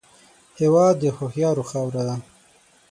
هېواد 0.59 0.95
د 0.99 1.03
هوښیارو 1.17 1.63
خاوره 1.69 2.03
ده 2.07 2.15